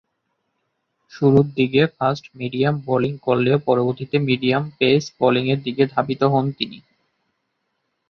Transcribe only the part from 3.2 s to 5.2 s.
করলেও পরবর্তীতে medium pace